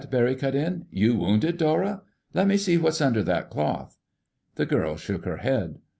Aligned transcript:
Barry 0.09 0.33
cut 0.33 0.55
in. 0.55 0.87
"You 0.89 1.13
wounded, 1.13 1.57
Dora? 1.59 2.01
Let 2.33 2.47
me 2.47 2.57
see 2.57 2.75
what's 2.75 3.01
under 3.01 3.21
that 3.21 3.51
cloth!" 3.51 3.99
The 4.55 4.65
girl 4.65 4.97
shook 4.97 5.25
her 5.25 5.37
head. 5.37 5.77